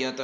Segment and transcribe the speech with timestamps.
[0.00, 0.20] ಯತ್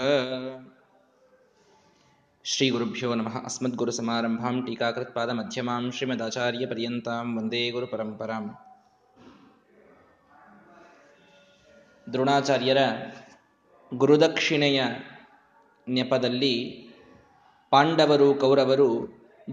[2.44, 8.44] ಶ್ರೀ ಗುರುಭ್ಯೋ ನಮಃ ಅಸ್ಮದ್ಗುರು ಸಮಾರಂಭಾಂ ಟೀಕಾಕೃತ್ಪಾದ ಮಧ್ಯಮಾಂ ಶ್ರೀಮದಾಚಾರ್ಯ ಪರ್ಯಂತಾಂ ವಂದೇ ಗುರು ಪರಂಪರಾಂ
[12.12, 12.78] ದ್ರೋಣಾಚಾರ್ಯರ
[13.92, 14.80] ಗುರುದಕ್ಷಿಣೆಯ
[15.88, 16.54] ನೆಪದಲ್ಲಿ
[17.70, 18.90] ಪಾಂಡವರು ಕೌರವರು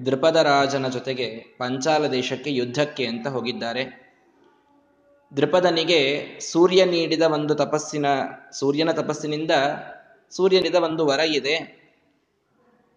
[0.06, 1.28] ದೃಪದರಾಜನ ಜೊತೆಗೆ
[1.58, 3.86] ಪಂಚಾಲ ದೇಶಕ್ಕೆ ಯುದ್ಧಕ್ಕೆ ಅಂತ ಹೋಗಿದ್ದಾರೆ.
[5.38, 6.02] ದೃಪದನಿಗೆ
[6.40, 8.06] ಸೂರ್ಯ ನೀಡಿದ ಒಂದು ತಪಸ್ಸಿನ,
[8.52, 9.52] ಸೂರ್ಯನ ತಪಸ್ಸಿನಿಂದ
[10.32, 11.78] ಸೂರ್ಯನಿದ ಒಂದು ವರ ಇದೆ.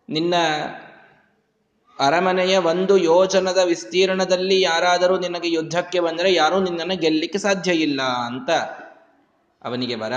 [0.09, 0.35] ನಿನ್ನ
[1.99, 8.51] ಅರಮನೆಯ ಒಂದು ಯೋಜನದ ವಿಸ್ತೀರ್ಣದಲ್ಲಿ ಯಾರಾದರೂ ನಿನಗೆ ಯುದ್ಧಕ್ಕೆ ಬಂದರೆ ಯಾರೂ ನಿನ್ನನ್ನು ಗೆಲ್ಲಲಿಕ್ಕೆ ಸಾಧ್ಯ ಇಲ್ಲ ಅಂತ
[9.63, 10.13] ಅವನಿಗೆ ವರ.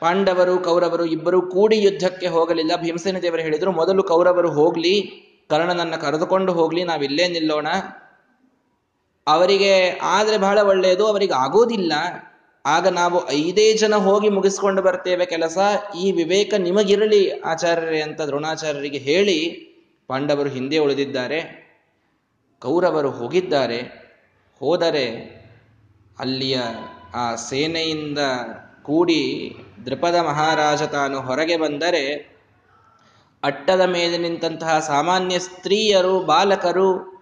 [0.00, 2.72] ಪಾಂಡವರು, ಕೌರವರು ಇಬ್ಬರು ಕೂಡಿ ಯುದ್ಧಕ್ಕೆ ಹೋಗಲಿಲ್ಲ.
[2.76, 5.02] ಭೀಮಸೇನ ದೇವರು ಹೇಳಿದರು, ಮೊದಲು ಕೌರವರು ಹೋಗ್ಲಿ,
[5.50, 7.66] ಕರ್ಣನನ್ನ ಕರೆದುಕೊಂಡು ಹೋಗ್ಲಿ ನಾವಿಲ್ಲೇ ನಿಲ್ಲೋಣ.
[9.26, 11.92] ಅವರಿಗೆ ಆದರೆ ಬಹಳ ಒಳ್ಳೆಯದು, ಅವರಿಗೆ ಆಗೋದಿಲ್ಲ.
[12.66, 15.58] ಆಗ ನಾವು ಐದೇ ಜನ ಹೋಗಿ ಮುಗಿಸ್ಕೊಂಡು ಬರ್ತೇವೆ ಕೆಲಸ.
[16.00, 19.68] ಈ ವಿವೇಕ ನಿಮಗಿರಲಿ ಆಚಾರ್ಯರೇ ಅಂತ ದ್ರೋಣಾಚಾರ್ಯರಿಗೆ ಹೇಳಿ
[20.06, 21.68] ಪಾಂಡವರು ಹಿಂದೆ ಉಳಿದಿದ್ದಾರೆ.
[22.60, 24.08] ಕೌರವರು ಹೋಗಿದ್ದಾರೆ.
[24.58, 25.38] ಹೋದರೆ
[26.18, 26.60] ಅಲ್ಲಿಯ
[27.14, 28.18] ಆ ಸೇನೆಯಿಂದ
[28.82, 29.54] ಕೂಡಿ
[29.86, 32.38] ದೃಪದ ಮಹಾರಾಜ ತಾನು ಹೊರಗೆ ಬಂದರೆ
[33.42, 37.18] ಅಟ್ಟದ ಮೇಲೆ ನಿಂತಹ ಸಾಮಾನ್ಯ ಸ್ತ್ರೀಯರು, ಬಾಲಕರು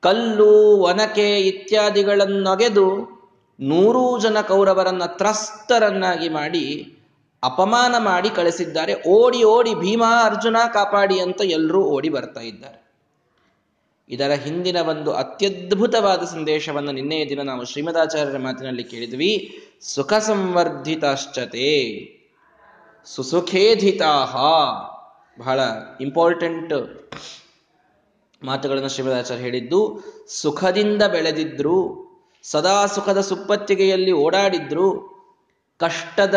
[0.00, 3.17] ಕಲ್ಲು, ಒನಕೆ ಇತ್ಯಾದಿಗಳನ್ನೊಗೆದು
[3.60, 6.94] ನೂರೂ ಜನ ಕೌರವರನ್ನ ತ್ರಸ್ತರನ್ನಾಗಿ ಮಾಡಿ
[7.42, 9.08] ಅಪಮಾನ ಮಾಡಿ ಕಳಿಸಿದ್ದಾರೆ.
[9.08, 12.88] ಓಡಿ ಓಡಿ ಭೀಮಾ ಅರ್ಜುನ ಕಾಪಾಡಿ ಅಂತ ಎಲ್ಲರೂ ಓಡಿ ಬರ್ತಾ ಇದ್ದಾರೆ.
[14.10, 19.58] ಇದರ ಹಿಂದಿನ ಒಂದು ಅತ್ಯದ್ಭುತವಾದ ಸಂದೇಶವನ್ನು ನಿನ್ನೆಯ ದಿನ ನಾವು ಶ್ರೀಮದಾಚಾರ್ಯರ ಮಾತಿನಲ್ಲಿ ಕೇಳಿದ್ವಿ.
[19.80, 21.68] ಸುಖ ಸಂವರ್ಧಿತಾಶ್ಚತೆ
[23.04, 24.36] ಸುಸುಖೇಧಿತಾಹ.
[25.40, 25.60] ಬಹಳ
[26.00, 26.72] ಇಂಪಾರ್ಟೆಂಟ್
[28.42, 32.07] ಮಾತುಗಳನ್ನು ಶ್ರೀಮದಾಚಾರ್ಯ ಹೇಳಿದ್ದು, ಸುಖದಿಂದ ಬೆಳೆದಿದ್ರು
[32.50, 35.18] ಸದಾ ಸುಖದ ಸುಪ್ಪತ್ತಿಗೆಯಲ್ಲಿ ಓಡಾಡಿದ್ರು,
[35.76, 36.34] ಕಷ್ಟದ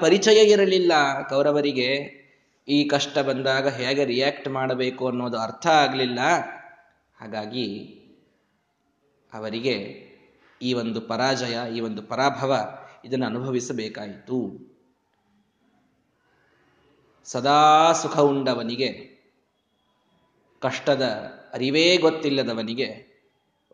[0.00, 0.92] ಪರಿಚಯ ಇರಲಿಲ್ಲ
[1.28, 2.16] ಕೌರವರಿಗೆ.
[2.68, 6.18] ಈ ಕಷ್ಟ ಬಂದಾಗ ಹೇಗೆ ರಿಯಾಕ್ಟ್ ಮಾಡಬೇಕು ಅನ್ನೋದು ಅರ್ಥ ಆಗಲಿಲ್ಲ.
[7.20, 7.82] ಹಾಗಾಗಿ
[9.32, 10.06] ಅವರಿಗೆ
[10.62, 14.66] ಈ ಒಂದು ಪರಾಜಯ, ಈ ಒಂದು ಪರಾಭವ ಇದನ್ನು ಅನುಭವಿಸಬೇಕಾಯಿತು.
[17.24, 19.20] ಸದಾ ಸುಖ ಉಂಡವನಿಗೆ,
[20.60, 21.02] ಕಷ್ಟದ
[21.52, 23.05] ಅರಿವೇ ಗೊತ್ತಿಲ್ಲದವನಿಗೆ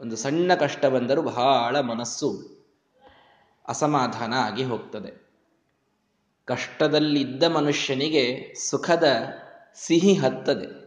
[0.03, 2.59] ಒಂದು ಸಣ್ಣ ಕಷ್ಟ ಬಂದರೂ ಬಹಳ ಮನಸ್ಸು
[3.69, 5.31] ಅಸಮಾಧಾನ ಆಗಿ ಹೋಗ್ತದೆ.
[6.45, 9.05] ಕಷ್ಟದಲ್ಲಿದ್ದ ಮನುಷ್ಯನಿಗೆ ಸುಖದ
[9.75, 10.83] ಸಿಹಿ ಹತ್ತದೆ.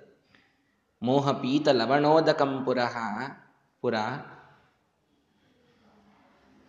[1.04, 2.98] ಮೋಹ ಪೀತ ಲವಣೋದಕಂ ಪುರಃ,
[3.82, 3.96] ಪುರ.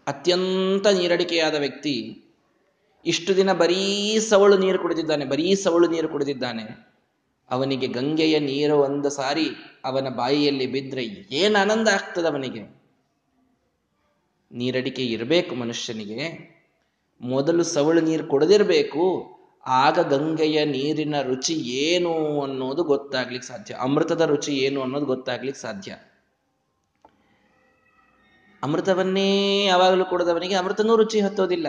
[0.06, 2.25] ಅತ್ಯಂತ ನೀರಡಿಕೆಯಾದ ವ್ಯಕ್ತಿ
[3.06, 6.86] ಇಷ್ಟು ದಿನ ಬರೀ ಸವಳು ನೀರು ಕುಡಿದಿದ್ದಾನೆ, ಬರೀ ಸವಳು ನೀರು ಕುಡಿದಿದ್ದಾನೆ.
[7.51, 9.49] ಅವನಿಗೆ ಗಂಗೆಯ ನೀರು ಒಂದು ಸಾರಿ
[9.84, 12.83] ಅವನ ಬಾಯಿಯಲ್ಲಿ ಬಿದ್ದರೆ ಏನು ಆನಂದ ಆಗ್ತದೆ ಅವನಿಗೆ?
[14.53, 16.56] ನೀರಡಿಕೆ ಇರಬೇಕು ಮನುಷ್ಯನಿಗೆ.
[17.21, 19.33] ಮೊದಲು ಸವಳು ನೀರು ಕೊಡದಿರಬೇಕು.
[19.67, 23.75] ಆಗ ಗಂಗೆಯ ನೀರಿನ ರುಚಿ ಏನು ಅನ್ನೋದು ಗೊತ್ತಾಗ್ಲಿಕ್ಕೆ ಸಾಧ್ಯ.
[23.75, 25.97] ಅಮೃತದ ರುಚಿ ಏನು ಅನ್ನೋದು ಗೊತ್ತಾಗ್ಲಿಕ್ಕೆ ಸಾಧ್ಯ.
[28.62, 31.67] ಅಮೃತವನ್ನೇ ಯಾವಾಗಲೂ ಕೊಡದವನಿಗೆ ಅಮೃತನೂ ರುಚಿ ಹತ್ತೋದಿಲ್ಲ.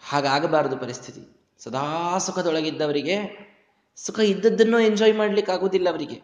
[0.00, 1.41] ಹಾಗಾಗಬಾರದು ಪರಿಸ್ಥಿತಿ.
[1.62, 3.16] ಸದಾ ಸುಖದೊಳಗಿದ್ದವರಿಗೆ,
[3.96, 6.18] ಸುಖ ಇದ್ದದ್ದನ್ನು ಎಂಜಾಯ್ ಮಾಡ್ಲಿಕ್ಕೆ ಆಗೋದಿಲ್ಲ ಅವರಿಗೆ.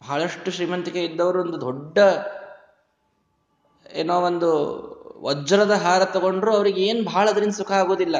[0.00, 1.98] ಬಹಳಷ್ಟು ಶ್ರೀಮಂತಿಕೆ ಇದ್ದವರು ಒಂದು ದೊಡ್ಡ,
[4.00, 4.50] ಏನೋ ಒಂದು
[5.22, 8.16] ವಜ್ರದ ಹಾರ ತಗೊಂಡ್ರು ಅವ್ರಿಗೆ ಏನು ಬಹಳ ಅದರಿಂದ ಸುಖ ಆಗೋದಿಲ್ಲ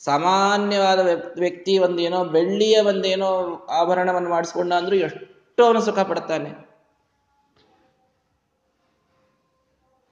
[0.00, 1.00] ಸಾಮಾನ್ಯವಾದ
[1.38, 3.30] ವ್ಯಕ್ತಿ ಒಂದು ಏನೋ ಬೆಳ್ಳಿಯ ಒಂದೇನೋ
[3.80, 6.50] ಆಭರಣವನ್ನು ಮಾಡಿಸ್ಕೊಂಡ ಅಂದ್ರೂ ಎಷ್ಟು ಅವನು ಸುಖ ಪಡ್ತಾನೆ.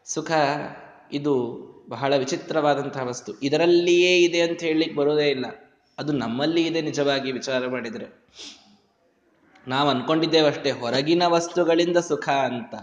[0.06, 0.30] ಸುಖ
[1.12, 1.34] ಇದು
[1.88, 3.40] ಬಹಳ ವಿಚಿತ್ರವಾದಂತಹ ವಸ್ತು.
[3.40, 5.46] ಇದರಲ್ಲಿಯೇ ಇದೆ ಅಂತ ಹೇಳಲಿಕ್ಕೆ ಬರೋದೇ ಇಲ್ಲ.
[5.98, 8.24] ಅದು ನಮ್ಮಲ್ಲಿ ಇದೆ ನಿಜವಾಗಿ ವಿಚಾರ ಮಾಡಿದರೆ.
[9.68, 12.74] ನಾವು ಅನ್ಕೊಂಡಿದ್ದೇವಷ್ಟೇ ಹೊರಗಿನ ವಸ್ತುಗಳಿಂದ ಸುಖ ಅಂತ.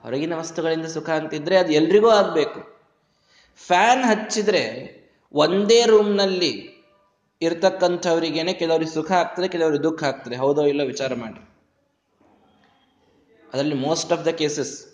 [0.00, 2.80] ಹೊರಗಿನ ವಸ್ತುಗಳಿಂದ ಸುಖ ಅಂತಿದ್ರೆ ಅದು ಎಲ್ರಿಗೂ ಆಗಬೇಕು.
[3.56, 4.90] ಫ್ಯಾನ್ ಹಚ್ಚಿದ್ರೆ
[5.32, 6.82] ಒಂದೇ ರೂಮ್ನಲ್ಲಿ
[7.42, 10.36] ಇರ್ತಕ್ಕಂಥವ್ರಿಗೇನೆ ಕೆಲವರಿಗೆ ಸುಖ ಆಗ್ತದೆ, ಕೆಲವರಿಗೆ ದುಃಖ ಆಗ್ತದೆ.
[10.36, 11.46] ಹೌದೋ ಇಲ್ಲೋ ವಿಚಾರ ಮಾಡಿ
[13.52, 14.89] ಅದರಲ್ಲಿ ಮೋಸ್ಟ್ ಆಫ್ ದ ಕೇಸಸ್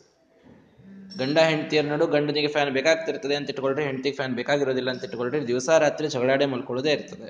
[1.18, 6.08] ಗಂಡ ಹೆಂಡತಿಯರ ನಡು ಗಂಡನಿಗೆ ಫ್ಯಾನ್ ಬೇಕಾಗ್ತಿರ್ತದೆ ಅಂತ ಇಟ್ಕೊಳ್ರಿ ಹೆಂಡತಿಗೆ ಫ್ಯಾನ್ ಬೇಕಾಗಿರೋದಿಲ್ಲ ಅಂತ ಇಟ್ಕೊಳ್ರಿ ದಿವಸ ರಾತ್ರಿ
[6.08, 7.28] ಜಗಳಾಡೆ ಮಲ್ಕೊಳ್ಳೋದೇ ಇರ್ತದೆ.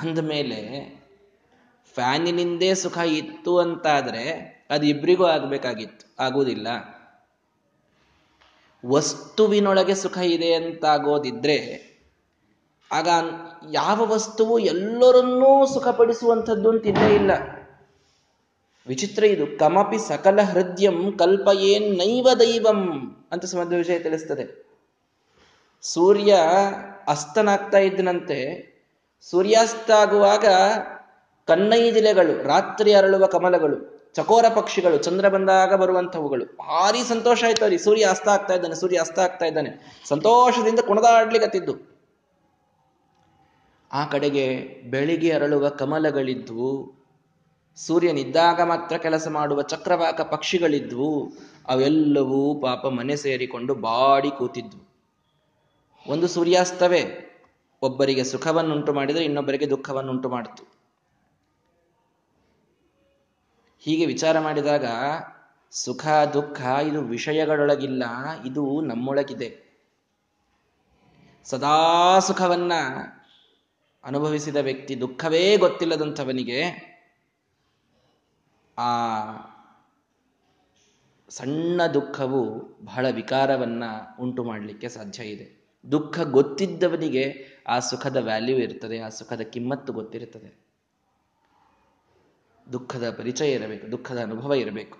[0.00, 0.60] ಅಂದಮೇಲೆ
[1.94, 4.24] ಫ್ಯಾನಿನಿಂದೇ ಸುಖ ಇತ್ತು ಅಂತಾದರೆ
[4.70, 6.68] ಅದು ಇಬ್ಬರಿಗೂ ಆಗಬೇಕಾಗಿತ್ತು, ಆಗುವುದಿಲ್ಲ.
[8.84, 11.58] ವಸ್ತುವಿನೊಳಗೆ ಸುಖ ಇದೆ ಅಂತಾಗೋದಿದ್ರೆ
[12.90, 13.08] ಆಗ
[13.72, 17.32] ಯಾವ ವಸ್ತುವು ಎಲ್ಲರನ್ನೂ ಸುಖಪಡಿಸುವಂಥದ್ದು ಅಂತಿದ್ದೇ ಇಲ್ಲ.
[18.86, 19.58] ವಿಚಿತ್ರ ಇದು.
[19.58, 22.80] ಕಮಪಿ ಸಕಲ ಹೃದಯಂ ಕಲ್ಪಯೇನ್ ನೈವ ದೈವಂ
[23.32, 24.44] ಅಂತ ಸಮಧ್ವ ವಿಷಯ ತಿಳಿಸ್ತದೆ.
[25.82, 26.38] ಸೂರ್ಯ
[27.08, 28.72] ಅಸ್ತನಾಗ್ತಾ ಇದ್ದನಂತೆ.
[29.20, 30.44] ಸೂರ್ಯಾಸ್ತ ಆಗುವಾಗ
[31.46, 33.76] ಕನ್ನೈದಿಲೆಗಳು ರಾತ್ರಿ ಅರಳುವ ಕಮಲಗಳು,
[34.14, 39.18] ಚಕೋರ ಪಕ್ಷಿಗಳು, ಚಂದ್ರ ಬಂದಾಗ ಬರುವಂತವುಗಳು ಭಾರಿ ಸಂತೋಷ ಆಯ್ತು ಅವ್ರಿಗೆ ಸೂರ್ಯ ಅಸ್ತ ಆಗ್ತಾ ಇದ್ದಾನೆ, ಸೂರ್ಯ ಅಸ್ತ
[39.18, 40.00] ಆಗ್ತಾ ಇದ್ದಾನೆ.
[40.08, 41.74] ಸಂತೋಷದಿಂದ ಕುಣದಾಡ್ಲಿಕ್ಕತ್ತಿದ್ದು
[43.92, 44.44] ಆ ಕಡೆಗೆ
[44.90, 47.01] ಬೆಳಿಗ್ಗೆ ಅರಳುವ ಕಮಲಗಳಿದ್ವು
[47.76, 51.32] ಸೂರ್ಯನಿದ್ದಾಗ ಮಾತ್ರ ಕೆಲಸ ಮಾಡುವ ಚಕ್ರವಾಕ ಪಕ್ಷಿಗಳಿದ್ವು.
[51.68, 54.88] ಅವೆಲ್ಲವೂ ಪಾಪ ಮನೆ ಸೇರಿಕೊಂಡು ಬಾಡಿ ಕೂತಿದ್ವು.
[56.06, 57.28] ಒಂದು ಸೂರ್ಯಾಸ್ತವೇ.
[57.82, 60.72] ಒಬ್ಬರಿಗೆ ಸುಖವನ್ನುಂಟು ಮಾಡಿದರೆ ಇನ್ನೊಬ್ಬರಿಗೆ ದುಃಖವನ್ನುಂಟು ಮಾಡಿತು.
[63.80, 64.84] ಹೀಗೆ ವಿಚಾರ ಮಾಡಿದಾಗ,
[65.70, 68.02] ಸುಖ, ದುಃಖ, ಇದು ವಿಷಯಗಳೊಳಗಿಲ್ಲ,
[68.46, 69.80] ಇದು ನಮ್ಮೊಳಗಿದೆ.
[71.44, 72.72] ಸದಾ ಸುಖವನ್ನ
[74.04, 76.91] ಅನುಭವಿಸಿದ ವ್ಯಕ್ತಿ ದುಃಖವೇ ಗೊತ್ತಿಲ್ಲದಂಥವನಿಗೆ
[78.78, 78.90] ಆ
[81.28, 83.84] ಸಣ್ಣ ದುಃಖವು ಬಹಳ ವಿಕಾರವನ್ನ
[84.20, 85.62] ಉಂಟು ಮಾಡಲಿಕ್ಕೆ ಸಾಧ್ಯ ಇದೆ.
[85.92, 90.62] ದುಃಖ ಗೊತ್ತಿದ್ದವನಿಗೆ ಆ ಸುಖದ ವ್ಯಾಲ್ಯೂ ಇರ್ತದೆ, ಆ ಸುಖದ ಕಿಮ್ಮತ್ತು ಗೊತ್ತಿರುತ್ತದೆ.
[92.72, 94.98] ದುಃಖದ ಪರಿಚಯ ಇರಬೇಕು, ದುಃಖದ ಅನುಭವ ಇರಬೇಕು.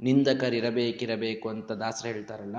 [0.00, 2.56] ನಿಂದಕರಿರಬೇಕಿರಬೇಕು ಅಂತ ದಾಸರು ಹೇಳ್ತಾರಲ್ಲ,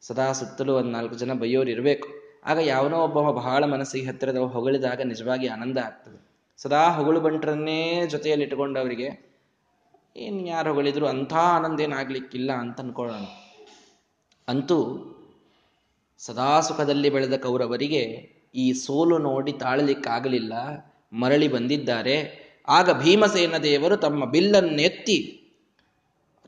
[0.00, 2.08] ಸದಾ ಸುತ್ತಲೂ ಒಂದು ನಾಲ್ಕು ಜನ ಬೈಯೋರು ಇರಬೇಕು
[2.44, 6.31] ಆಗ ಯಾವನೋ ಒಬ್ಬ ಬಹಳ ಮನಸ್ಸಿಗೆ ಹತ್ತಿರದವ ಹೊಗಳಿದಾಗ ನಿಜವಾಗಿ ಆನಂದ ಆಗ್ತದೆ.
[6.62, 9.32] ಸದಾ ಹೊಗಳು ಬಂಟರನ್ನೇ ಜೊತೆಯಲ್ಲಿ ಇಟ್ಕೊಂಡವರಿಗೆ
[10.16, 13.22] ಏನು ಯಾರು ಹೊಗಳಿದ್ರು ಅಂಥ ಆನಂದ ಏನಾಗ್ಲಿಕ್ಕಿಲ್ಲ ಅಂತ ಅನ್ಕೊಳ್ಳೋಣ.
[14.48, 14.78] ಅಂತೂ
[16.18, 18.02] ಸದಾ ಸುಖದಲ್ಲಿ ಬೆಳೆದ ಕೌರವರಿಗೆ
[18.54, 20.52] ಈ ಸೋಲು ನೋಡಿ ತಾಳಲಿಕ್ಕಾಗಲಿಲ್ಲ.
[21.12, 22.42] ಮರಳಿ ಬಂದಿದ್ದಾರೆ.
[22.68, 25.38] ಆಗ ಭೀಮಸೇನ ದೇವರು ತಮ್ಮ ಬಿಲ್ಲನ್ನೆತ್ತಿ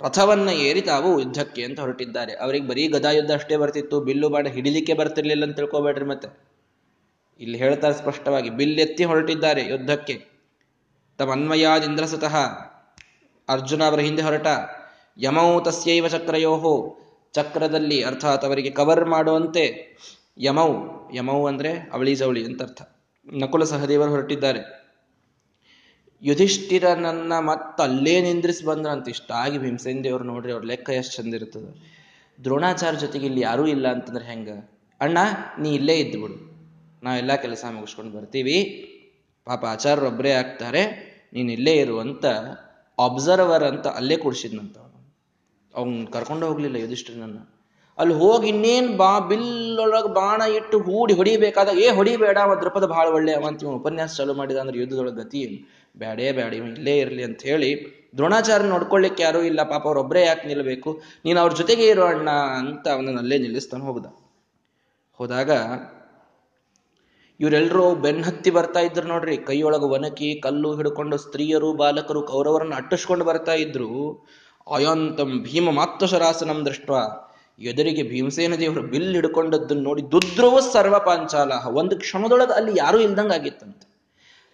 [0.01, 2.33] ರಥವನ್ನ ಏರಿ ತಾವು ಯುದ್ಧಕ್ಕೆ ಅಂತ ಹೊರಟಿದ್ದಾರೆ.
[2.35, 4.01] ಅವರಿಗೆ ಬರೀ ಗದಾ ಯುದ್ಧ ಅಷ್ಟೇ ಬರ್ತಿತ್ತು.
[4.01, 6.54] ಬಿಲ್ಲು ಬಾಣ ಹಿಡಿಲಿಕ್ಕೆ ಬರ್ತಿರ್ಲಿಲ್ಲ ಅಂತ ತಿಳ್ಕೊಬೇಡ್ರಿ ಮತ್ತೆ.
[7.41, 10.25] ಇಲ್ಲಿ ಹೇಳ್ತಾರೆ ಸ್ಪಷ್ಟವಾಗಿ ಬಿಲ್ಲೆತ್ತಿ ಹೊರಟಿದ್ದಾರೆ ಯುದ್ಧಕ್ಕೆ.
[11.19, 12.37] ತಮನ್ವಯಾದಿಂದ್ರಸತಃ
[13.49, 14.47] ಅರ್ಜುನ ಅವರ ಹಿಂದೆ ಹೊರಟ.
[15.19, 16.99] ಯಮೌ ತಸ್ಯೈವ ಚಕ್ರಯೋಹೋ.
[17.33, 19.97] ಚಕ್ರದಲ್ಲಿ ಅರ್ಥಾತ್ ಅವರಿಗೆ ಕವರ್ ಮಾಡುವಂತೆ
[20.39, 20.69] ಯಮೌ
[21.15, 22.83] ಯಮೌ ಅಂದ್ರೆ ಅವಳಿ ಜವಳಿ ಅಂತ ಅರ್ಥ.
[23.33, 24.85] ನಕುಲ ಸಹದೇವರು ಹೊರಟಿದ್ದಾರೆ.
[26.23, 29.33] ಯುಧಿಷ್ಠಿರನನ್ನ ಮತ್ತಲ್ಲೇ ನಿಂದ್ರಿಸಿ ಇಷ್ಟ.
[29.33, 31.95] ಆಗಿ ಭೀಮಸೇನ್ ದೇವ್ರು ನೋಡ್ರಿ ಅವ್ರ ಲೆಕ್ಕ ಎಷ್ಟು ಚಂದ ಇರ್ತದೆ.
[32.45, 34.49] ದ್ರೋಣಾಚಾರ್ಯ ಜೊತೆಗೆ ಇಲ್ಲಿ ಯಾರೂ ಇಲ್ಲ ಅಂತಂದ್ರೆ ಹೆಂಗ?
[35.01, 35.19] ಅಣ್ಣ,
[35.59, 36.54] ನೀ ಇಲ್ಲೇ ಇದ್ದು ಬಿಡು
[37.05, 38.57] ನಾವೆಲ್ಲ ಕೆಲಸ ಮುಗಿಸ್ಕೊಂಡು ಬರ್ತೀವಿ.
[39.47, 40.83] ಪಾಪ ಆಚಾರ್ಯರೊಬ್ಬರೇ ಆಗ್ತಾರೆ.
[41.33, 42.25] ನೀನು ಇಲ್ಲೇ ಇರುವಂತ
[42.99, 46.07] ಅಬ್ಸರ್ವರ್ ಅಂತ ಅಲ್ಲೇ ಕೂಡಿಸಿದ್ನಂತ ಅವನು.
[46.07, 47.41] ಕರ್ಕೊಂಡು ಹೋಗ್ಲಿಲ್ಲ ಯುಧಿಷ್ಠಿರನನ್ನ
[47.99, 53.33] ಅಲ್ಲಿ ಹೋಗಿ ಇನ್ನೇನ್ ಬಾ, ಬಿಲ್ಲೊಳಗೆ ಬಾಣ ಇಟ್ಟು ಹೂಡಿ ಹೊಡಿಬೇಕಾದಾಗ ಏ ಹೊಡಿಬೇಡ, ಅವ ದೃಪದ ಭಾಳ ಒಳ್ಳೆ
[53.33, 55.41] ಅವಂತ ಉಪನ್ಯಾಸ ಚಾಲು ಮಾಡಿದ ಅಂದ್ರೆ ಯುದ್ಧದೊಳಗೆ ಗತಿ
[55.97, 57.71] ಬ್ಯಾಡೇ ಬ್ಯಾಡ ಇವ್ ಇಲ್ಲೇ ಇರಲಿ ಅಂತ ಹೇಳಿ
[58.17, 59.61] ದ್ರೋಣಾಚಾರ್ಯ ನೋಡ್ಕೊಳ್ಳಿಕ್ಕೆ ಯಾರೂ ಇಲ್ಲ.
[59.73, 60.91] ಪಾಪ ಅವ್ರೊಬ್ಬರೇ ಯಾಕೆ ನಿಲ್ಲಬೇಕು
[61.25, 62.31] ನೀನು ಅವ್ರ ಜೊತೆಗೆ ಇರೋ ಅಣ್ಣ
[62.61, 64.07] ಅಂತ ಅವನನ್ನು ಅಲ್ಲೇ ನಿಲ್ಲಿಸ್ತಾನೆ ಹೋಗ್ದ.
[65.21, 65.51] ಹೋದಾಗ
[67.41, 69.37] ಇವರೆಲ್ಲರೂ ಬೆನ್ನತ್ತಿ ಬರ್ತಾ ಇದ್ರು ನೋಡ್ರಿ.
[69.37, 74.27] ಕೈಯೊಳಗೆ ಒನಕಿ, ಕಲ್ಲು ಹಿಡ್ಕೊಂಡು ಸ್ತ್ರೀಯರು, ಬಾಲಕರು, ಕೌರವರನ್ನ ಅಟ್ಟಿಸ್ಕೊಂಡು ಬರ್ತಾ ಇದ್ರು.
[74.75, 76.91] ಅಯಂತಂ ಭೀಮ ಮಾತೃಶರಾಸನಂ ದೃಷ್ಟ
[77.59, 83.95] ಎದುರಿಗೆ ಭೀಮಸೇನ ದೇವರು ಬಿಲ್ ಹಿಡ್ಕೊಂಡದ್ದನ್ನು ನೋಡಿ ದುದ್ರವ ಸರ್ವ ಪಾಂಚಾಲ ಒಂದು ಕ್ಷಣದೊಳಗೆ ಅಲ್ಲಿ ಯಾರೂ ಇಲ್ದಂಗ ಆಗಿತ್ತಂತೆ.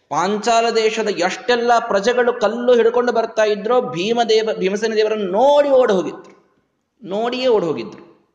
[0.08, 6.54] ಪಾಂಚಾಲ ದೇಶದ ಎಷ್ಟೆಲ್ಲ ಪ್ರಜೆಗಳು ಕಲ್ಲು ಹಿಡ್ಕೊಂಡು ಬರ್ತಾ ಇದ್ರೋ ಭೀಮದೇವ ಭೀಮಸೇನ ದೇವರನ್ನು ನೋಡಿ ಓಡಿ ಹೋಗಿದ್ರು.
[7.02, 8.32] ನೋಡಿಯೇ ಓಡಿ ಹೋಗಿದ್ರು.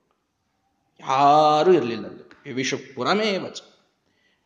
[1.00, 2.53] ಯಾರೂ ಇರಲಿಲ್ಲ ಅಲ್ಲಿ.
[2.53, 3.39] ವಿಷು ಪುರಮೇ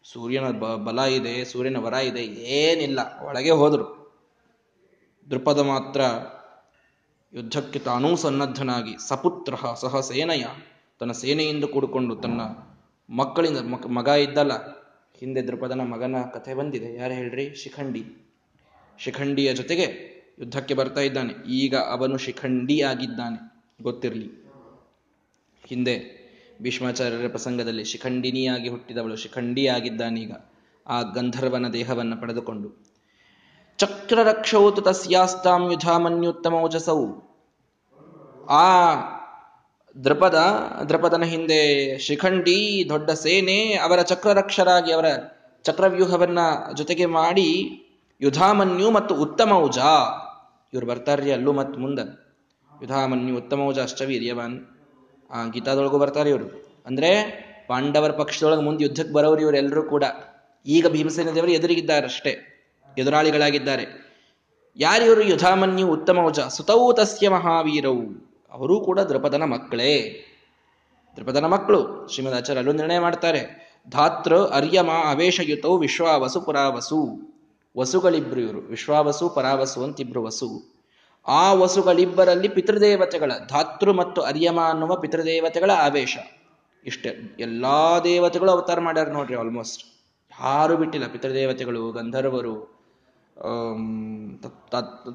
[0.06, 0.48] ಸೂರ್ಯನ
[0.88, 2.24] ಬಲ ಇದೆ, ಸೂರ್ಯನ ವರ ಇದೆ,
[2.60, 3.86] ಏನಿಲ್ಲ, ಒಳಗೆ ಹೋದರು.
[5.28, 6.02] ದೃಪದ ಮಾತ್ರ
[7.34, 10.46] ಯುದ್ಧಕ್ಕೆ ತಾನೂ ಸನ್ನದ್ಧನಾಗಿ, ಸಪುತ್ರ ಸಹ ಸೇನೆಯ,
[11.00, 12.42] ತನ್ನ ಸೇನೆಯಿಂದ ಕೂಡಿಕೊಂಡು ತನ್ನ
[13.10, 13.58] ಮಕ್ಕಳಿಂದ
[13.98, 14.54] ಮಗ ಇದ್ದಲ್ಲ,
[15.20, 17.56] ಹಿಂದೆ ದೃಪದನ ಮಗನ ಕಥೆ ಬಂದಿದೆ, ಯಾರು ಹೇಳ್ರಿ?
[17.56, 18.04] ಶಿಖಂಡಿ.
[19.00, 19.88] ಶಿಖಂಡಿಯ ಜೊತೆಗೆ
[20.40, 23.40] ಯುದ್ಧಕ್ಕೆ ಬರ್ತಾ ಇದ್ದಾನೆ, ಈಗ ಅವನು ಶಿಖಂಡಿ ಆಗಿದ್ದಾನೆ
[23.84, 24.30] ಗೊತ್ತಿರಲಿ.
[25.68, 26.19] ಹಿಂದೆ
[26.62, 30.32] ಭೀಷ್ಮಾಚಾರ್ಯರ ಪ್ರಸಂಗದಲ್ಲಿ ಶಿಖಂಡಿನಿಯಾಗಿ ಹುಟ್ಟಿದವಳು ಶಿಖಂಡಿಯಾಗಿದ್ದಾನೀಗ.
[30.88, 32.70] ಆ ಗಂಧರ್ವನ ದೇಹವನ್ನು ಪಡೆದುಕೊಂಡು,
[33.78, 37.06] ಚಕ್ರರಕ್ಷೌತು ತಸ್ಯಾಸ್ತಾಂ ಯುಧಾಮನ್ಯುತ್ತಮೋಜಸೌ
[38.50, 38.94] ಆ
[40.04, 40.38] ದೃಪದ
[40.90, 41.62] ದೃಪದನ ಹಿಂದೆ
[41.98, 45.06] ಶಿಖಂಡಿ, ದೊಡ್ಡ ಸೇನೆ, ಅವರ ಚಕ್ರರಕ್ಷರಾಗಿ ಅವರ
[45.64, 46.40] ಚಕ್ರವ್ಯೂಹವನ್ನ
[46.76, 47.50] ಜೊತೆಗೆ ಮಾಡಿ,
[48.22, 49.78] ಯುಧಾಮನ್ಯು ಮತ್ತು ಉತ್ತಮೌಜ
[50.74, 52.06] ಇವ್ರು ಬರ್ತಾರ್ರಿ ಅಲ್ಲೂ ಮತ್ತು ಮುಂದೆ.
[52.82, 54.79] ಯುಧಾಮನ್ಯು ಉತ್ತಮೌಜ ಅಷ್ಟವೀರ್ಯವಾನ್.
[55.32, 56.78] ಆ ಗೀತಾದೊಳಗೂ ಬರ್ತಾರೆ ಇವರು.
[56.86, 60.04] ಅಂದ್ರೆ ಪಾಂಡವರ ಪಕ್ಷದೊಳಗೆ ಮುಂದೆ ಯುದ್ಧಕ್ಕೆ ಬರೋರು ಇವರೆಲ್ಲರೂ ಕೂಡ.
[60.68, 62.38] ಈಗ ಭೀಮಸೇನ ದೇವರು ಎದುರಿಗಿದ್ದಾರಷ್ಟೇ.
[62.98, 64.10] ಎದುರಾಳಿಗಳಾಗಿದ್ದಾರೆ.
[64.78, 70.26] ಯಾರಿವರು ಯುಧಾಮನ್ಯು ಉತ್ತಮವಚ ಸುತೌ ತಸ್ಯ ಮಹಾವೀರವು ಅವರೂ ಕೂಡ ದ್ರಪದನ ಮಕ್ಕಳೇ.
[71.16, 72.08] ದ್ರಪದನ ಮಕ್ಕಳು.
[72.08, 73.72] ಶ್ರೀಮದ್ ಆಚಾರ್ಯ ಅಲ್ಲೂ ನಿರ್ಣಯ ಮಾಡ್ತಾರೆ.
[73.92, 77.20] ಧಾತೃ ಅರ್ಯಮ ಅವೇಶಯುತೌ ವಿಶ್ವಾವಸು ಪುರಾವಸು.
[77.78, 78.60] ವಸುಗಳಿಬ್ರು ಇವರು.
[78.60, 80.79] ವಿಶ್ವಾವಸು, ಪರಾವಸು ಅಂತಿಬ್ರು ವಸು.
[81.30, 86.18] ಆ ವಸುಗಳಿಬ್ಬರಲ್ಲಿ ಪಿತೃದೇವತೆಗಳ, ಧಾತೃ ಮತ್ತು ಅರ್ಯಮ ಅನ್ನುವ ಪಿತೃದೇವತೆಗಳ ಆವೇಶ.
[86.86, 87.10] ಇಷ್ಟೇ,
[87.40, 89.84] ಎಲ್ಲಾ ದೇವತೆಗಳು ಅವತಾರ ಮಾಡ್ಯಾರ ನೋಡ್ರಿ ಆಲ್ಮೋಸ್ಟ್
[90.32, 92.80] ಯಾರು ಬಿಟ್ಟಿಲ್ಲ ಪಿತೃದೇವತೆಗಳು, ಗಂಧರ್ವರು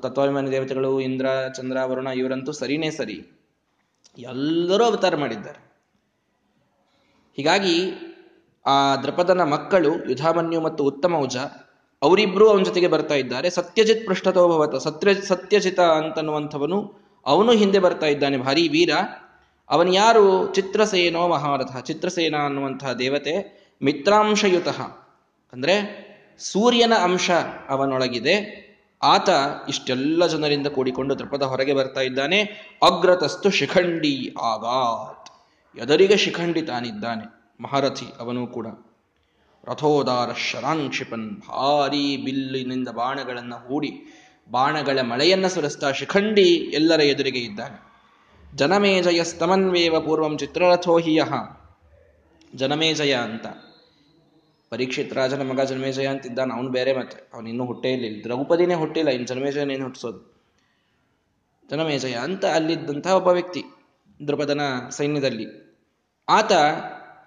[0.03, 3.19] ತತ್ವಾಭಿಮಾನಿ ದೇವತೆಗಳು, ಇಂದ್ರ, ಚಂದ್ರ, ವರುಣ, ಇವರಂತೂ ಸರಿನೇ ಸರಿ.
[4.19, 5.61] ಎಲ್ಲರೂ ಅವತಾರ ಮಾಡಿದ್ದಾರೆ.
[7.37, 7.77] ಹೀಗಾಗಿ
[8.67, 11.37] ಆ ದ್ರಪದನ ಮಕ್ಕಳು, ಯುಧಾಮನ್ಯು ಮತ್ತು ಉತ್ತಮೌಜ
[12.05, 13.51] ಅವರಿಬ್ರು ಅವನ ಜೊತೆಗೆ ಬರ್ತಾ ಇದ್ದಾರೆ.
[13.51, 16.95] ಸತ್ಯಜಿತ್ ಪೃಷ್ಠತೋ ಭವತ ಸತ್ಯ, ಸತ್ಯಜಿತ ಅಂತನ್ನುವಂಥವನು
[17.27, 18.37] ಅವನು ಹಿಂದೆ ಬರ್ತಾ ಇದ್ದಾನೆ.
[18.37, 18.91] ಭಾರಿ ವೀರ.
[19.71, 20.55] ಅವನು ಯಾರು?
[20.55, 21.77] ಚಿತ್ರಸೇನೋ ಮಹಾರಥ.
[21.85, 24.69] ಚಿತ್ರಸೇನ ಅನ್ನುವಂತಹ ದೇವತೆ ಮಿತ್ರಾಂಶಯುತ.
[25.53, 25.75] ಅಂದ್ರೆ
[26.39, 27.31] ಸೂರ್ಯನ ಅಂಶ
[27.69, 28.65] ಅವನೊಳಗಿದೆ.
[29.03, 29.29] ಆತ
[29.69, 32.43] ಇಷ್ಟೆಲ್ಲ ಜನರಿಂದ ಕೂಡಿಕೊಂಡು ದೃಪದ ಹೊರಗೆ ಬರ್ತಾ ಇದ್ದಾನೆ.
[32.83, 35.31] ಅಗ್ರತಸ್ತು ಶಿಖಂಡಿ ಆಗಾತ್.
[35.79, 37.25] ಎದರಿಗೆ ಶಿಖಂಡಿ ತಾನಿದ್ದಾನೆ?
[37.63, 38.67] ಮಹಾರಥಿ ಅವನು ಕೂಡ.
[39.65, 43.93] ರಥೋದಾರ ಶರಾಂಕ್ಷಿಪನ್ ಭಾರೀ ಬಿಲ್ಲಿನಿಂದ ಬಾಣಗಳನ್ನು ಹೂಡಿ
[44.51, 47.95] ಬಾಣಗಳ ಮಳೆಯನ್ನ ಸುರಿಸ್ತಾ ಶಿಖಂಡಿ ಎಲ್ಲರ ಎದುರಿಗೆ ಇದ್ದಾನೆ.
[48.57, 51.23] ಜನಮೇಜಯ ಸ್ತಮನ್ವೇವ ಪೂರ್ವಂ ಚಿತ್ರರಥೋಹಿಯ
[52.55, 53.47] ಜನಮೇಜಯ ಅಂತ.
[54.71, 56.55] ಪರೀಕ್ಷಿತ್ ರಾಜನ ಮಗ ಜನಮೇಜಯ ಅಂತಿದ್ದಾನೆ.
[56.55, 57.31] ಅವನು ಬೇರೆ ಮತ್ತೆ.
[57.35, 59.11] ಅವನು ಇನ್ನೂ ಹುಟ್ಟೇಲಿ ದ್ರೌಪದಿನೇ ಹುಟ್ಟಿಲ್ಲ.
[59.11, 60.43] ಇನ್ನು ಜನ್ಮೇಜಯನೇನು ಹುಟ್ಟಿಸೋದು?
[61.71, 63.63] ಜನಮೇಜಯ ಅಂತ ಅಲ್ಲಿದ್ದಂತಹ ಒಬ್ಬ ವ್ಯಕ್ತಿ
[64.27, 65.47] ದ್ರುಪದನ ಸೈನ್ಯದಲ್ಲಿ.
[66.29, 66.53] ಆತ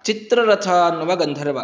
[0.03, 1.59] ಚಿತ್ರರಥ ಅನ್ನುವ ಗಂಧರ್ವ.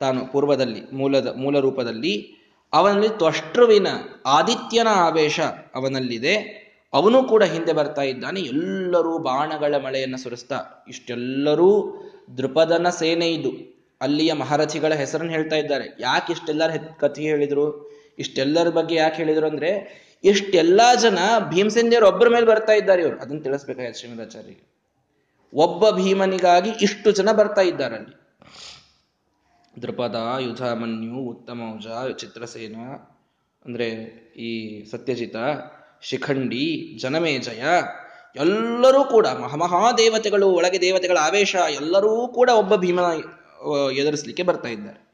[0.00, 2.34] ತಾನು ಪೂರ್ವದಲ್ಲಿ ಮೂಲದ, ಮೂಲ ರೂಪದಲ್ಲಿ,
[2.72, 3.86] ಅವನಲ್ಲಿ ತ್ವಷ್ಟೃವಿನ
[4.26, 5.40] ಆದಿತ್ಯನ ಆವೇಶ
[5.74, 6.68] ಅವನಲ್ಲಿದೆ.
[6.92, 8.40] ಅವನು ಕೂಡ ಹಿಂದೆ ಬರ್ತಾ ಇದ್ದಾನೆ.
[8.40, 11.96] ಎಲ್ಲರೂ ಬಾಣಗಳ ಮಳೆಯನ್ನು ಸುರಿಸ್ತಾ, ಇಷ್ಟೆಲ್ಲರೂ
[12.38, 13.78] ದೃಪದನ ಸೇನೆ ಇದು.
[14.00, 15.96] ಅಲ್ಲಿಯ ಮಹಾರಥಿಗಳ ಹೆಸರನ್ನು ಹೇಳ್ತಾ ಇದ್ದಾರೆ.
[16.00, 17.90] ಯಾಕೆ ಇಷ್ಟೆಲ್ಲರ ಕಥೆ ಹೇಳಿದ್ರು?
[18.18, 19.70] ಇಷ್ಟೆಲ್ಲರ ಬಗ್ಗೆ ಯಾಕೆ ಹೇಳಿದ್ರು ಅಂದ್ರೆ,
[20.24, 23.18] ಇಷ್ಟೆಲ್ಲಾ ಜನ ಭೀಮಸೇನ್ ಒಬ್ಬರ ಮೇಲೆ ಬರ್ತಾ ಇದ್ದಾರೆ ಇವರು.
[23.18, 24.68] ಅದನ್ನು ತಿಳಿಸ್ಬೇಕಾಯ್ತು ಶ್ರೀಮದಾಚಾರ್ಯಗೆ
[25.54, 28.17] ಒಬ್ಬ ಭೀಮನಿಗಾಗಿ ಇಷ್ಟು ಜನ ಬರ್ತಾ ಇದ್ದಾರೆ ಅಲ್ಲಿ.
[29.82, 32.76] ದೃಪದ ಯುಧಾಮನ್ಯು ಉತ್ತಮೌಜ ಚಿತ್ರಸೇನ
[33.64, 33.90] ಅಂದ್ರೆ
[34.36, 35.36] ಈ ಸತ್ಯಜಿತ
[36.02, 37.62] ಶಿಖಂಡಿ ಜನಮೇಜಯ.
[38.36, 43.04] ಎಲ್ಲರೂ ಕೂಡ ಮಹಾಮಹಾದೇವತೆಗಳು ಒಳಗೆ ದೇವತೆಗಳ ಆವೇಶ, ಎಲ್ಲರೂ ಕೂಡ ಒಬ್ಬ ಭೀಮನ
[43.92, 45.08] ಎದುರಿಸಲಿಕ್ಕೆ ಬರ್ತಾ ಇದ್ದಾರೆ.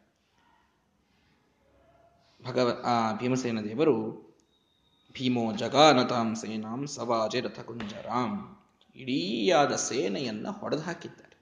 [2.44, 4.24] ಭಗವ, ಆ, ಭೀಮಸೇನ ದೇವರು,
[5.12, 8.56] ಭೀಮೋ ಜಗಾನತಾಂ ಸೇನಾಂ ಸವಾಜೆ ರಥಕುಂಜರಾಂ
[8.96, 11.33] ಇಡೀಯಾದ ಸೇನೆಯನ್ನ ಹೊಡೆದು ಹಾಕಿದ್ದಾರೆ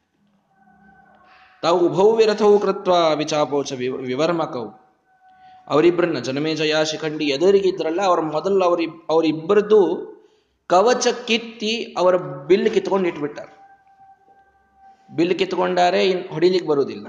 [1.62, 3.72] ತಾವು ಉಭೌ ವಿರಥವು ಕೃತ್ವ ವಿಚಾಪೋಚ
[4.10, 4.70] ವಿವರ್ಮಕವು
[5.68, 9.80] ಅವರಿಬ್ಬರನ್ನ ಜನಮೇಜಯ ಶಿಖಂಡಿ ಎದುರಿಗಿದ್ರಲ್ಲ, ಅವ್ರ ಮೊದಲು ಅವ್ರಿ ಅವರಿಬ್ಬರದ್ದು
[10.66, 12.16] ಕವಚ ಕಿತ್ತಿ ಅವರ
[12.46, 13.48] ಬಿಲ್ ಕಿತ್ಕೊಂಡು ಇಟ್ಬಿಟ್ಟಾರ.
[15.16, 17.06] ಬಿಲ್ ಕಿತ್ಕೊಂಡಾರೆ ಇನ್ ಹೊಡಿಲಿಕ್ಕೆ ಬರುವುದಿಲ್ಲ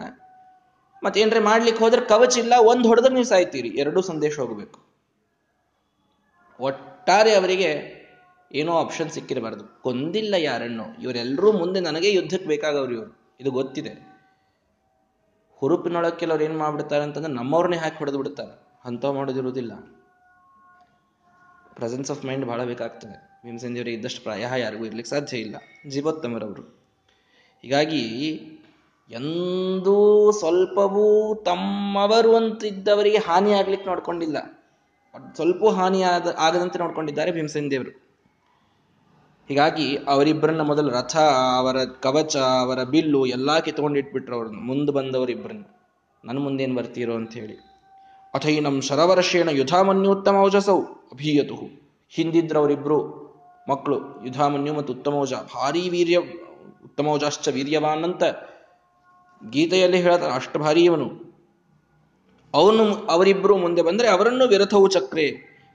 [1.04, 4.80] ಮತ್ತೇನ್ರೆ ಮಾಡ್ಲಿಕ್ಕೆ ಹೋದ್ರೆ ಕವಚ ಇಲ್ಲ, ಒಂದು ಹೊಡೆದ್ರೆ ನೀವು ಸಾಯ್ತೀರಿ, ಎರಡೂ ಸಂದೇಶ ಹೋಗಬೇಕು.
[6.60, 7.70] ಒಟ್ಟಾರೆ ಅವರಿಗೆ
[8.52, 9.82] ಏನೋ ಆಪ್ಷನ್ ಸಿಕ್ಕಿರಬಾರ್ದು.
[9.82, 13.36] ಕೊಂದಿಲ್ಲ ಯಾರನ್ನು ಇವರೆಲ್ಲರೂ ಮುಂದೆ ನನಗೆ ಯುದ್ಧಕ್ಕೆ ಬೇಕಾಗವ್ರು ಇವರು.
[13.40, 14.12] ಇದು ಗೊತ್ತಿದೆ.
[15.63, 18.67] ಹುರುಪಿನೊಳಗೆ ಕೆಲವ್ರು ಏನು ಮಾಡ್ಬಿಡ್ತಾರೆ ಅಂತಂದ್ರೆ ನಮ್ಮವ್ರನ್ನೇ ಹಾಕಿ ಹೊಡೆದು ಬಿಡ್ತಾರೆ.
[18.86, 19.75] ಅಂಥವು ಮಾಡೋದಿರುವುದಿಲ್ಲ.
[21.74, 23.41] ಪ್ರೆಸೆನ್ಸ್ ಆಫ್ ಮೈಂಡ್ ಬಹಳ ಬೇಕಾಗ್ತದೆ.
[23.46, 25.55] ಭೀಮಸೇಂದಿಯವರಿಗೆ ಇದ್ದಷ್ಟು ಪ್ರಾಯ ಯಾರಿಗೂ ಇರ್ಲಿಕ್ಕೆ ಸಾಧ್ಯ ಇಲ್ಲ.
[25.89, 26.62] ಜೀವೋತ್ತಮರವರು.
[27.62, 28.00] ಹೀಗಾಗಿ
[29.10, 34.38] ಎಂದೂ ಸ್ವಲ್ಪವೂ ತಮ್ಮವರು ಅಂತಿದ್ದವರಿಗೆ ಹಾನಿ ಆಗ್ಲಿಕ್ಕೆ ನೋಡ್ಕೊಂಡಿಲ್ಲ.
[35.36, 36.01] ಸ್ವಲ್ಪ ಹಾನಿ
[36.38, 38.03] ಆಗದಂತೆ ನೋಡ್ಕೊಂಡಿದ್ದಾರೆ ಭೀಮಸೇನ್ ದೇವರು
[39.48, 41.16] ಹೀಗಾಗಿ ಅವರಿಬ್ಬರನ್ನ ಮೊದಲು ರಥ,
[41.58, 44.58] ಅವರ ಕವಚ, ಅವರ ಬಿಲ್ಲು ಎಲ್ಲಾ ಕಿತ್ಕೊಂಡಿಟ್ಬಿಟ್ರು ಅವ್ರನ್ನ.
[44.60, 45.64] ಮುಂದೆ ಬಂದವರಿಬ್ಬರನ್ನ
[46.26, 47.54] ನನ್ನ ಮುಂದೇನು ಬರ್ತೀರೋ ಅಂತ ಹೇಳಿ.
[48.34, 51.56] ಅಥೈನಂ ಶರವರ್ಷೇಣ ಯುಧಾಮನ್ಯುತ್ತಮ ಔಜಸೌ ಅಭೀಯತು
[52.10, 53.24] ಹಿಂದಿದ್ರವರಿಬ್ರು
[53.70, 55.34] ಮಕ್ಕಳು ಯುಧಾಮನ್ಯು ಮತ್ತು ಉತ್ತಮೌಜ.
[55.34, 56.18] ಭಾರಿ ವೀರ್ಯ,
[56.86, 58.24] ಉತ್ತಮೌಜಾಶ್ಚ ವೀರ್ಯವಾನ್ ಅಂತ
[59.50, 61.34] ಗೀತೆಯಲ್ಲಿ ಹೇಳ್ತಾರೆ ಅಷ್ಟು ಭಾರಿ ಇವನು.
[62.54, 65.32] ಅವನು ಅವರಿಬ್ಬರು ಮುಂದೆ ಬಂದ್ರೆ ಅವರನ್ನು ವಿರಥವು ಚಕ್ರೆ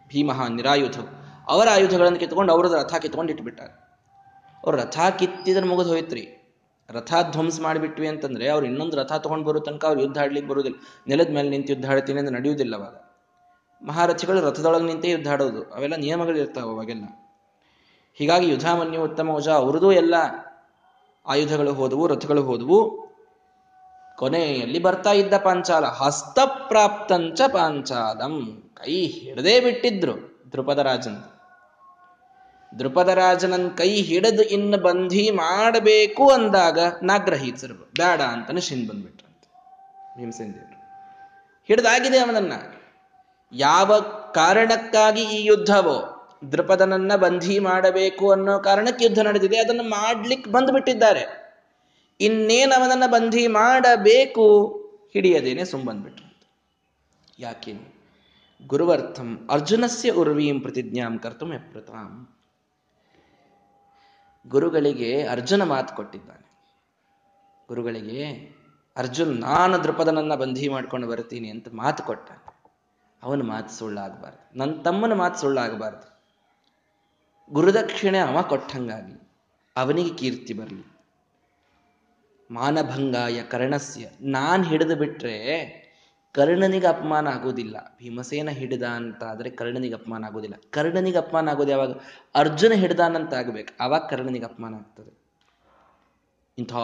[0.08, 1.17] ಭೀಮಃ ನಿರಾಯುಧವು.
[1.48, 3.72] ಅವರ ಆಯುಧಗಳನ್ನು ಕಿತ್ಕೊಂಡು ಅವ್ರದ್ದು ರಥ ಕಿತ್ಕೊಂಡು ಇಟ್ಬಿಟ್ಟಾರೆ.
[4.64, 6.34] ಅವ್ರು ರಥ ಕಿತ್ತಿದ್ರೆ ಮುಗಿದು ಹೋಯ್ತ್ರಿ.
[6.90, 10.78] ರಥ ಧ್ವಂಸ ಮಾಡಿಬಿಟ್ವಿ ಅಂತಂದ್ರೆ ಅವ್ರು ಇನ್ನೊಂದು ರಥ ತಗೊಂಡು ಬರೋ ತನಕ ಅವ್ರು ಯುದ್ಧ ಆಡ್ಲಿಕ್ಕೆ ಬರುವುದಿಲ್ಲ
[11.08, 12.96] ನೆಲದ ಮೇಲೆ ನಿಂತು ಯುದ್ಧ ಆಡ್ತೀನಿ ಅಂತ ನಡೆಯುವುದಿಲ್ಲ ಅವಾಗ.
[13.86, 15.62] ಮಹಾರಥಿಗಳು ರಥದೊಳಗೆ ನಿಂತೇ ಯುದ್ಧ ಆಡೋದು.
[15.62, 17.04] ಅವೆಲ್ಲ ನಿಯಮಗಳು ಇರ್ತಾವೆ ಅವಾಗೆಲ್ಲ.
[18.14, 20.14] ಹೀಗಾಗಿ ಯುಧಾಮನ್ಯು ಉತ್ತಮ ವಜ ಅವ್ರದ್ದು ಎಲ್ಲ
[21.26, 23.08] ಆಯುಧಗಳು ಹೋದವು, ರಥಗಳು ಹೋದವು.
[24.16, 25.84] ಕೊನೆಯಲ್ಲಿ ಬರ್ತಾ ಇದ್ದ ಪಾಂಚಾಲ.
[25.86, 28.62] ಹಸ್ತಪ್ರಾಪ್ತಂಚ ಪಾಂಚಾಲಂ.
[28.74, 31.37] ಕೈ ಹಿಡದೇ ಬಿಟ್ಟಿದ್ರು ದ್ರುಪದ ರಾಜನ್.
[32.78, 37.74] ದ್ರುಪದ ರಾಜನನ್ ಕೈ ಹಿಡಿದು ಇನ್ನು ಬಂಧಿ ಮಾಡಬೇಕು ಅಂದಾಗ ನಾಗ್ರಹೀತರು.
[37.74, 39.48] ಬೇಡ ಅಂತಾನೆ ಶಿನ್ ಬಂದ್ಬಿಟ್ರಂತೆ.
[40.18, 40.78] ಭೀಮಸೇನ್ ದೇವರು
[41.64, 42.52] ಹಿಡಿದಾಗಿದೆ ಅವನನ್ನ.
[43.52, 44.00] ಯಾವ
[44.34, 46.28] ಕಾರಣಕ್ಕಾಗಿ ಈ ಯುದ್ಧವೋ?
[46.52, 49.58] ದೃಪದನನ್ನ ಬಂಧಿ ಮಾಡಬೇಕು ಅನ್ನೋ ಕಾರಣಕ್ಕೆ ಯುದ್ಧ ನಡೆದಿದೆ.
[49.58, 51.54] ಅದನ್ನು ಮಾಡ್ಲಿಕ್ಕೆ ಬಂದ್ಬಿಟ್ಟಿದ್ದಾರೆ.
[52.20, 54.72] ಇನ್ನೇನು ಅವನನ್ನ ಬಂಧಿ ಮಾಡಬೇಕು
[55.12, 56.48] ಹಿಡಿಯದೇನೆ ಸುಂಬಂದ್ಬಿಟ್ರು
[57.38, 57.98] ಯಾಕೆ?
[58.66, 62.37] ಗುರುವರ್ಥಂ ಅರ್ಜುನಸ್ಯ ಉರ್ವೀಂ ಪ್ರತಿಜ್ಞಾಂ ಕರ್ತು ಎಪ್ರತಾಂ
[64.48, 66.46] ಗುರುಗಳಿಗೆ ಅರ್ಜುನ ಮಾತು ಕೊಟ್ಟಿದ್ದಾನೆ.
[67.68, 68.20] ಗುರುಗಳಿಗೆ,
[68.96, 72.30] ಅರ್ಜುನ್, ನಾನು ದೃಪದನನ್ನ ಬಂಧಿ ಮಾಡ್ಕೊಂಡು ಬರ್ತೀನಿ ಅಂತ ಮಾತು ಕೊಟ್ಟ
[73.22, 74.58] ಅವನ ಮಾತು ಸುಳ್ಳಾಗಬಾರ್ದು.
[74.58, 76.06] ನನ್ನ ತಮ್ಮನ ಮಾತು ಸುಳ್ಳಾಗಬಾರ್ದು.
[77.50, 79.16] ಗುರುದಕ್ಷಿಣೆ ಅವ ಕೊಟ್ಟಂಗಾಗಿ
[79.76, 80.84] ಅವನಿಗೆ ಕೀರ್ತಿ ಬರಲಿ.
[82.50, 85.36] ಮಾನಭಂಗಾಯ ಕರ್ಣಸ್ಯ, ನಾನು ಹಿಡಿದು ಬಿಟ್ರೆ
[86.34, 87.76] ಕರ್ಣನಿಗೆ ಅಪಮಾನ ಆಗೋದಿಲ್ಲ.
[87.98, 90.56] ಭೀಮಸೇನ ಹಿಡಿದ ಅಂತ ಆದ್ರೆ ಕರ್ಣನಿಗೆ ಅಪಮಾನ ಆಗೋದಿಲ್ಲ.
[90.70, 91.92] ಕರ್ಣನಿಗೆ ಅಪಮಾನ ಆಗೋದು ಯಾವಾಗ?
[92.34, 95.12] ಅರ್ಜುನ ಹಿಡಿದಾನಂತ ಆಗ್ಬೇಕು ಅವಾಗ ಕರ್ಣನಿಗೆ ಅಪಮಾನ ಆಗ್ತದೆ.
[96.58, 96.74] ಇಂಥ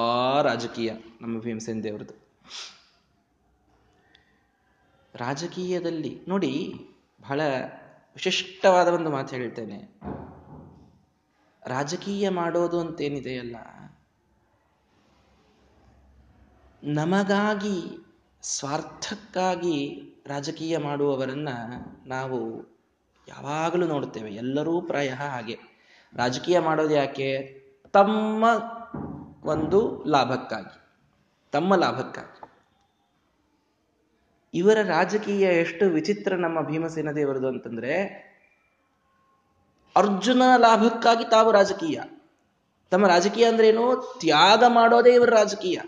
[0.43, 2.15] ರಾಜಕೀಯ ನಮ್ಮ ಭೀಮಸೇನ ದೇವ್ರದ್ದು.
[5.15, 6.53] ರಾಜಕೀಯದಲ್ಲಿ ನೋಡಿ,
[7.23, 7.41] ಬಹಳ
[8.17, 9.79] ವಿಶಿಷ್ಟವಾದ ಒಂದು ಮಾತು ಹೇಳ್ತೇನೆ.
[11.63, 13.57] ರಾಜಕೀಯ ಮಾಡೋದು ಅಂತೇನಿದೆಯಲ್ಲ,
[16.83, 17.77] ನಮಗಾಗಿ
[18.47, 21.49] ಸ್ವಾರ್ಥಕ್ಕಾಗಿ ರಾಜಕೀಯ ಮಾಡುವವರನ್ನ
[22.07, 22.61] ನಾವು
[23.29, 24.31] ಯಾವಾಗಲೂ ನೋಡುತ್ತೇವೆ.
[24.31, 25.59] ಎಲ್ಲರೂ ಪ್ರಾಯ ಹಾಗೆ.
[26.17, 27.63] ರಾಜಕೀಯ ಮಾಡೋದು ಯಾಕೆ?
[27.93, 28.45] ತಮ್ಮ
[29.45, 30.81] ಒಂದು ಲಾಭಕ್ಕಾಗಿ.
[31.53, 32.51] ತಮ್ಮ ಲಾಭಕ್ಕಾಗಿ.
[34.55, 38.03] ಇವರ ರಾಜಕೀಯ ಎಷ್ಟು ವಿಚಿತ್ರ ನಮ್ಮ ಭೀಮಸೇನ ದೇವರದು ಅಂತಂದ್ರೆ,
[39.97, 42.01] ಅರ್ಜುನ ಲಾಭಕ್ಕಾಗಿ ತಾವು ರಾಜಕೀಯ.
[42.91, 44.17] ತಮ್ಮ ರಾಜಕೀಯ ಅಂದ್ರೇನು?
[44.21, 45.81] ತ್ಯಾಗ ಮಾಡೋದೇ ಇವರ ರಾಜಕೀಯ.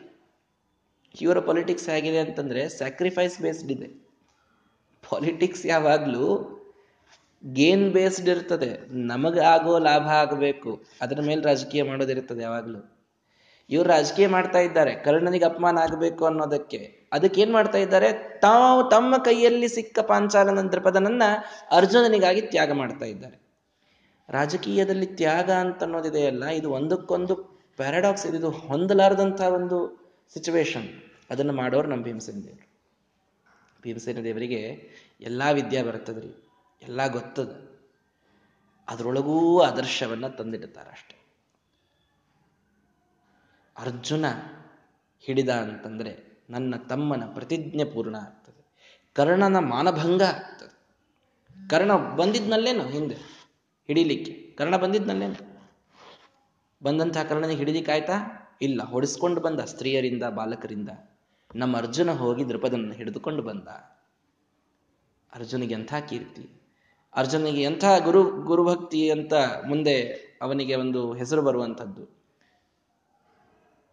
[1.21, 4.07] ಇವರ ಪೊಲಿಟಿಕ್ಸ್ ಹೇಗಿದೆ ಅಂತಂದ್ರೆ ಸ್ಯಾಕ್ರಿಫೈಸ್ ಬೇಸ್ಡ್ ಇದೆ.
[5.11, 6.53] ಪಾಲಿಟಿಕ್ಸ್ ಯಾವಾಗಲೂ
[7.53, 8.91] ಗೇನ್ ಬೇಸ್ಡ್ ಇರ್ತದೆ.
[8.93, 10.85] ನಮಗಾಗೋ ಲಾಭ ಆಗಬೇಕು.
[11.01, 12.93] ಅದರ ಮೇಲೆ ರಾಜಕೀಯ ಮಾಡೋದಿರ್ತದೆ ಯಾವಾಗಲೂ.
[13.71, 14.95] ಇವರು ರಾಜಕೀಯ ಮಾಡ್ತಾ ಇದ್ದಾರೆ.
[14.95, 17.09] ಕರ್ಣನಿಗೆ ಅಪಮಾನ ಆಗಬೇಕು ಅನ್ನೋದಕ್ಕೆ.
[17.13, 18.13] ಅದಕ್ಕೆ ಏನು ಮಾಡ್ತಾ ಇದ್ದಾರೆ?
[18.39, 21.23] ತಾವು ತಮ್ಮ ಕೈಯಲ್ಲಿ ಸಿಕ್ಕ ಪಾಂಚಾಲನ ದೃಪದನನ್ನ
[21.71, 23.47] ಅರ್ಜುನನಿಗಾಗಿ ತ್ಯಾಗ ಮಾಡ್ತಾ ಇದ್ದಾರೆ.
[24.29, 27.37] ರಾಜಕೀಯದಲ್ಲಿ ತ್ಯಾಗ ಅಂತ ಅನ್ನೋದಿದೆಯಲ್ಲ ಇದು ಒಂದಕ್ಕೊಂದು
[27.77, 28.51] ಪ್ಯಾರಾಡಾಕ್ಸ್ ಇದು.
[28.51, 32.69] ಹೊಂದಲಾರದಂತಹ ಒಂದು ಸಿಚುವೇಶನ್ ಅದನ್ನು ಮಾಡೋರು ನಮ್ಮ ಭೀಮಸೇನ ದೇವರು.
[33.83, 34.91] ಭೀಮಸೇನ ದೇವರಿಗೆ
[35.21, 36.51] ಎಲ್ಲಾ ವಿದ್ಯೆ ಬರ್ತದ್ರಿ
[36.83, 37.77] ಎಲ್ಲ ಗೊತ್ತದ.
[38.89, 41.17] ಅದರೊಳಗೂ ಆದರ್ಶವನ್ನು ತಂದಿಡ್ತಾರೆ ಅಷ್ಟೆ.
[43.77, 44.25] ಅರ್ಜುನ
[45.21, 48.67] ಹಿಡಿದ ಅಂತಂದ್ರೆ ನನ್ನ ತಮ್ಮನ ಪ್ರತಿಜ್ಞೆ ಪೂರ್ಣ ಆಗ್ತದೆ.
[49.15, 50.77] ಕರ್ಣನ ಮಾನಭಂಗ ಆಗ್ತದೆ.
[51.71, 53.15] ಕರ್ಣ ಬಂದಿದ್ನಲ್ಲೇನು ಹಿಂದೆ
[53.87, 54.33] ಹಿಡಿಲಿಕ್ಕೆ.
[54.33, 55.61] ಕರ್ಣ ಬಂದಿದ್ನಲ್ಲೇನು?
[56.83, 58.36] ಬಂದಂತಹ ಕರ್ಣನಿಗೆ ಹಿಡಿಲಿಕ್ಕೆ ಆಯ್ತಾ?
[58.63, 60.89] ಇಲ್ಲ, ಹೊಡಿಸ್ಕೊಂಡು ಬಂದ ಸ್ತ್ರೀಯರಿಂದ, ಬಾಲಕರಿಂದ.
[61.55, 63.69] ನಮ್ಮ ಅರ್ಜುನ ಹೋಗಿ ದೃಪದನ್ನು ಹಿಡಿದುಕೊಂಡು ಬಂದ.
[65.35, 66.63] ಅರ್ಜುನಿಗೆ ಎಂಥ ಕೀರ್ತಿ?
[67.17, 69.33] ಅರ್ಜುನಿಗೆ ಎಂಥ ಗುರು, ಗುರುಭಕ್ತಿ ಅಂತ
[69.69, 70.01] ಮುಂದೆ
[70.43, 72.17] ಅವನಿಗೆ ಒಂದು ಹೆಸರು ಬರುವಂಥದ್ದು.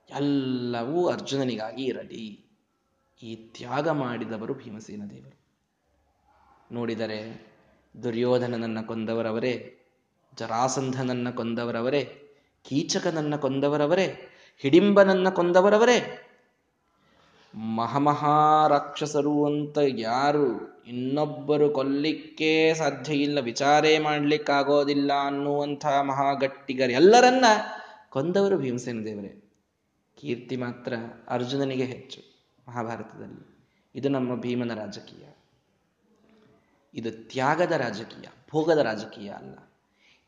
[0.09, 2.45] ಎಲ್ಲವೂ ಅರ್ಜುನನಿಗಾಗಿ ಇರಲಿ.
[3.23, 5.37] ಈ ತ್ಯಾಗ ಮಾಡಿದವರು ಭೀಮಸೇನ ದೇವರು.
[6.73, 7.47] ನೋಡಿದರೆ
[8.03, 9.79] ದುರ್ಯೋಧನನನ್ನ ಕೊಂದವರವರೇ,
[10.37, 12.19] ಜರಾಸಂಧನನ್ನ ಕೊಂದವರವರೇ,
[12.63, 16.19] ಕೀಚಕನನ್ನ ಕೊಂದವರವರೇ ಹಿಡಿಂಬನನ್ನ ಕೊಂದವರವರೇ.
[17.55, 27.45] ಮಹಾಮಹಾರಾಕ್ಷಸರು ಅಂತ ಯಾರು ಇನ್ನೊಬ್ಬರು ಕೊಲ್ಲಿಕ್ಕೆ ಸಾಧ್ಯ ಇಲ್ಲ ವಿಚಾರೇ ಮಾಡ್ಲಿಕ್ಕಾಗೋದಿಲ್ಲ ಅನ್ನುವಂಥ ಮಹಾಗಟ್ಟಿಗರು ಎಲ್ಲರನ್ನ
[28.09, 29.51] ಕೊಂದವರು ಭೀಮಸೇನ ದೇವರೇ.
[30.17, 30.93] ಕೀರ್ತಿ ಮಾತ್ರ
[31.29, 32.21] ಅರ್ಜುನನಿಗೆ ಹೆಚ್ಚು
[32.69, 33.69] ಮಹಾಭಾರತದಲ್ಲಿ.
[33.95, 35.25] ಇದು ನಮ್ಮ ಭೀಮನ ರಾಜಕೀಯ.
[36.93, 39.55] ಇದು ತ್ಯಾಗದ ರಾಜಕೀಯ, ಭೋಗದ ರಾಜಕೀಯ ಅಲ್ಲ.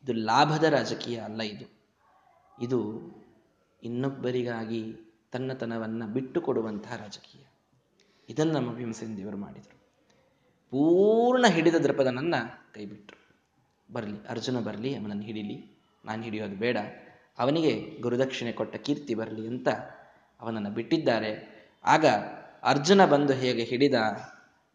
[0.04, 1.76] ಇದು ಲಾಭದ ರಾಜಕೀಯ ಅಲ್ಲ ಇದು.
[2.62, 3.00] ಇದು
[3.82, 4.96] ಇನ್ನೊಬ್ಬರಿಗಾಗಿ
[5.32, 7.44] ತನ್ನತನವನ್ನ ಬಿಟ್ಟುಕೊಡುವಂತಹ ರಾಜಕೀಯ.
[8.28, 9.76] ಇದನ್ನು ನಮ್ಮ ಭೀಮಸೇನ ದೇವರು ಮಾಡಿದರು.
[10.70, 12.34] ಪೂರ್ಣ ಹಿಡಿದ ದೃಪದನನ್ನ
[12.74, 13.36] ಕೈಬಿಟ್ರು.
[13.92, 15.78] ಬರಲಿ, ಅರ್ಜುನ ಬರಲಿ, ಅವನನ್ನು ಹಿಡಿಲಿ.
[16.04, 16.78] ನಾನು ಹಿಡಿಯೋದು ಬೇಡ.
[17.38, 19.68] ಅವನಿಗೆ ಗುರುದಕ್ಷಿಣೆ ಕೊಟ್ಟ ಕೀರ್ತಿ ಬರಲಿ ಅಂತ
[20.40, 21.56] ಅವನನ್ನು ಬಿಟ್ಟಿದ್ದಾರೆ.
[21.84, 22.04] ಆಗ
[22.62, 23.94] ಅರ್ಜುನ ಬಂದು ಹೇಗೆ ಹಿಡಿದ,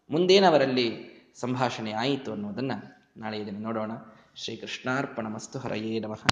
[0.09, 3.91] ಮುಂದೇನವರಲ್ಲಿ ಸಂಭಾಷಣೆ ಆಯಿತು ಅನ್ನೋದನ್ನು ನಾಳೆ ಇದನ್ನು ನೋಡೋಣ.
[4.35, 6.27] ಶ್ರೀಕೃಷ್ಣಾರ್ಪಣ ಮಸ್ತು ಹರಯೇ ನಮಃ.